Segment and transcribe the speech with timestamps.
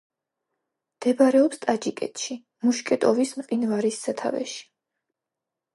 [0.95, 4.63] მდებარეობს ტაჯიკეთში, მუშკეტოვის მყინვარის სათავეში.